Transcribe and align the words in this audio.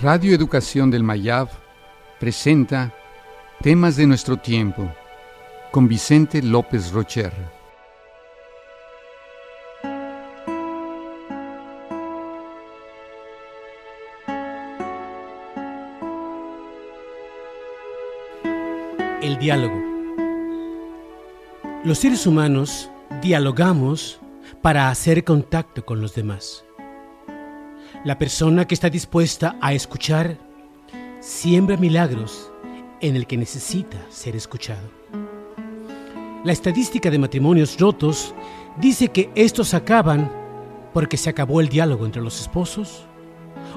Radio 0.00 0.32
Educación 0.32 0.92
del 0.92 1.02
Mayab 1.02 1.48
presenta 2.20 2.94
Temas 3.60 3.96
de 3.96 4.06
nuestro 4.06 4.36
tiempo 4.36 4.88
con 5.72 5.88
Vicente 5.88 6.40
López 6.40 6.92
Rocher. 6.92 7.32
El 19.20 19.36
diálogo. 19.40 19.82
Los 21.82 21.98
seres 21.98 22.24
humanos 22.24 22.88
dialogamos 23.20 24.20
para 24.62 24.90
hacer 24.90 25.24
contacto 25.24 25.84
con 25.84 26.00
los 26.00 26.14
demás. 26.14 26.67
La 28.04 28.16
persona 28.16 28.64
que 28.64 28.74
está 28.74 28.90
dispuesta 28.90 29.56
a 29.60 29.72
escuchar 29.72 30.38
siembra 31.18 31.76
milagros 31.76 32.52
en 33.00 33.16
el 33.16 33.26
que 33.26 33.36
necesita 33.36 33.98
ser 34.08 34.36
escuchado. 34.36 34.88
La 36.44 36.52
estadística 36.52 37.10
de 37.10 37.18
matrimonios 37.18 37.78
rotos 37.80 38.36
dice 38.80 39.08
que 39.08 39.30
estos 39.34 39.74
acaban 39.74 40.30
porque 40.94 41.16
se 41.16 41.28
acabó 41.28 41.60
el 41.60 41.68
diálogo 41.68 42.06
entre 42.06 42.22
los 42.22 42.40
esposos 42.40 43.04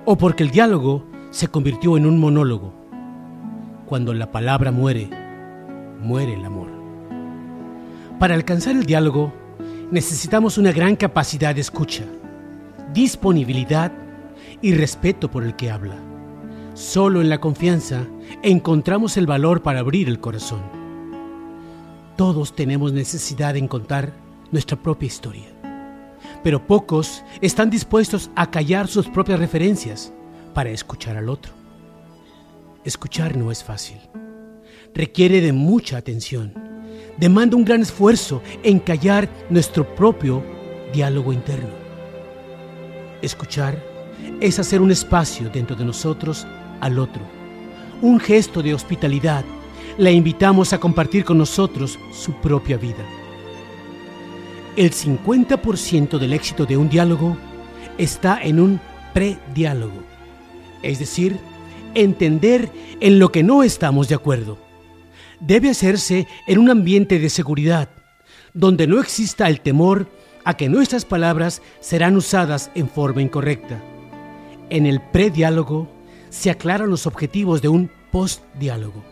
o 0.06 0.16
porque 0.16 0.44
el 0.44 0.52
diálogo 0.52 1.04
se 1.32 1.48
convirtió 1.48 1.98
en 1.98 2.06
un 2.06 2.20
monólogo. 2.20 2.76
Cuando 3.88 4.14
la 4.14 4.32
palabra 4.32 4.72
muere, 4.72 5.10
muere 6.00 6.36
el 6.36 6.46
amor. 6.46 6.70
Para 8.20 8.36
alcanzar 8.36 8.76
el 8.76 8.86
diálogo 8.86 9.34
necesitamos 9.90 10.60
una 10.60 10.72
gran 10.72 10.96
capacidad 10.96 11.56
de 11.56 11.62
escucha, 11.62 12.06
disponibilidad 12.94 13.92
y 14.62 14.74
respeto 14.74 15.30
por 15.30 15.44
el 15.44 15.56
que 15.56 15.72
habla. 15.72 15.98
Solo 16.74 17.22
en 17.22 17.30
la 17.30 17.42
confianza 17.42 18.08
encontramos 18.44 19.18
el 19.18 19.28
valor 19.28 19.62
para 19.62 19.80
abrir 19.80 20.08
el 20.08 20.20
corazón. 20.20 20.62
Todos 22.16 22.56
tenemos 22.56 22.94
necesidad 22.94 23.54
de 23.54 23.68
contar 23.68 24.14
nuestra 24.52 24.82
propia 24.82 25.08
historia, 25.08 25.48
pero 26.44 26.66
pocos 26.66 27.24
están 27.42 27.70
dispuestos 27.70 28.32
a 28.36 28.50
callar 28.52 28.88
sus 28.88 29.08
propias 29.08 29.40
referencias 29.40 30.14
para 30.54 30.70
escuchar 30.70 31.18
al 31.18 31.30
otro. 31.30 31.54
Escuchar 32.84 33.38
no 33.38 33.52
es 33.52 33.64
fácil. 33.64 33.98
Requiere 34.94 35.42
de 35.42 35.54
mucha 35.54 35.98
atención. 35.98 36.54
Demanda 37.18 37.56
un 37.56 37.66
gran 37.66 37.82
esfuerzo 37.82 38.42
en 38.64 38.80
callar 38.80 39.30
nuestro 39.50 39.96
propio 39.96 40.44
diálogo 40.94 41.34
interno. 41.34 41.70
Escuchar 43.22 43.91
es 44.40 44.60
hacer 44.60 44.82
un 44.82 44.92
espacio 44.92 45.50
dentro 45.50 45.76
de 45.76 45.86
nosotros 45.86 46.48
al 46.80 47.00
otro. 47.00 47.22
Un 48.02 48.20
gesto 48.20 48.62
de 48.62 48.74
hospitalidad. 48.74 49.46
La 49.98 50.12
invitamos 50.12 50.74
a 50.74 50.80
compartir 50.80 51.24
con 51.24 51.38
nosotros 51.38 52.00
su 52.12 52.34
propia 52.34 52.78
vida. 52.78 53.06
El 54.76 54.92
50% 54.92 56.18
del 56.18 56.34
éxito 56.34 56.66
de 56.66 56.78
un 56.78 56.90
diálogo 56.90 57.38
está 57.98 58.42
en 58.42 58.60
un 58.60 58.80
prediálogo, 59.14 60.02
es 60.82 61.00
decir, 61.00 61.38
entender 61.94 62.72
en 63.02 63.20
lo 63.20 63.32
que 63.32 63.44
no 63.44 63.64
estamos 63.64 64.08
de 64.08 64.16
acuerdo. 64.16 64.58
Debe 65.42 65.70
hacerse 65.70 66.28
en 66.48 66.58
un 66.58 66.70
ambiente 66.70 67.20
de 67.20 67.30
seguridad, 67.30 67.90
donde 68.54 68.88
no 68.88 69.00
exista 69.00 69.50
el 69.50 69.60
temor 69.62 70.08
a 70.46 70.56
que 70.56 70.70
nuestras 70.70 71.06
palabras 71.06 71.62
serán 71.82 72.16
usadas 72.16 72.72
en 72.74 72.90
forma 72.90 73.22
incorrecta. 73.22 73.82
En 74.72 74.86
el 74.86 75.02
prediálogo 75.02 75.90
se 76.30 76.50
aclaran 76.50 76.90
los 76.90 77.06
objetivos 77.06 77.62
de 77.62 77.68
un 77.68 77.92
postdiálogo. 78.10 79.04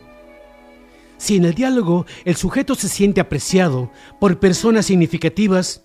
Si 1.18 1.36
en 1.36 1.44
el 1.44 1.54
diálogo 1.54 2.06
el 2.24 2.38
sujeto 2.38 2.76
se 2.76 2.88
siente 2.88 3.20
apreciado 3.20 3.92
por 4.22 4.40
personas 4.40 4.86
significativas, 4.86 5.84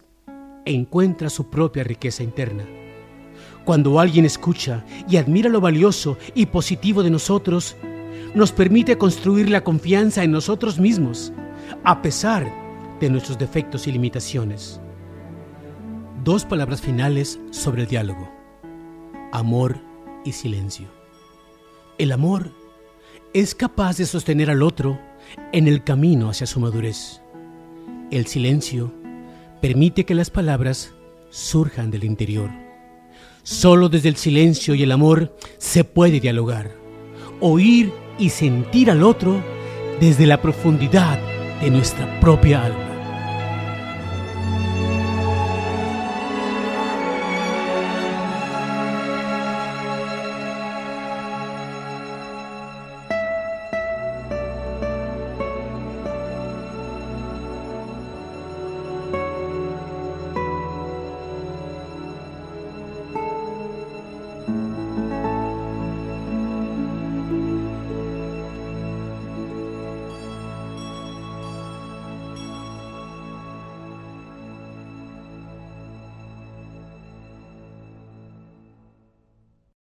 encuentra 0.65 1.29
su 1.29 1.51
propia 1.51 1.83
riqueza 1.83 2.23
interna. 2.23 2.65
Cuando 3.65 3.99
alguien 3.99 4.25
escucha 4.25 4.85
y 5.09 5.17
admira 5.17 5.51
lo 5.51 5.61
valioso 5.61 6.19
y 6.37 6.47
positivo 6.47 7.03
de 7.03 7.11
nosotros, 7.11 7.77
nos 8.33 8.53
permite 8.53 8.97
construir 8.97 9.51
la 9.51 9.65
confianza 9.65 10.23
en 10.23 10.31
nosotros 10.31 10.79
mismos, 10.79 11.33
a 11.83 12.01
pesar 12.01 12.49
de 13.01 13.11
nuestros 13.11 13.39
defectos 13.39 13.89
y 13.89 13.93
limitaciones. 13.93 14.81
Dos 16.23 16.45
palabras 16.45 16.81
finales 16.81 17.41
sobre 17.51 17.83
el 17.83 17.89
diálogo 17.89 18.34
amor 19.35 19.81
y 20.25 20.33
silencio. 20.33 20.87
El 21.99 22.13
amor 22.13 22.51
es 23.35 23.55
capaz 23.55 23.99
de 23.99 24.07
sostener 24.07 24.49
al 24.49 24.63
otro 24.63 24.99
en 25.53 25.67
el 25.67 25.83
camino 25.83 26.31
hacia 26.31 26.47
su 26.47 26.61
madurez. 26.61 27.21
El 28.13 28.27
silencio 28.27 28.95
permite 29.61 30.05
que 30.05 30.15
las 30.15 30.31
palabras 30.31 30.95
surjan 31.31 31.91
del 31.91 32.05
interior. 32.05 32.49
Solo 33.43 33.89
desde 33.89 34.09
el 34.09 34.17
silencio 34.17 34.77
y 34.77 34.85
el 34.85 34.93
amor 34.93 35.37
se 35.59 35.83
puede 35.83 36.21
dialogar, 36.21 36.71
oír 37.41 37.93
y 38.19 38.31
sentir 38.31 38.89
al 38.89 39.03
otro 39.03 39.43
desde 40.01 40.27
la 40.27 40.41
profundidad 40.41 41.19
de 41.61 41.71
nuestra 41.71 42.21
propia 42.21 42.65
alma. 42.67 42.94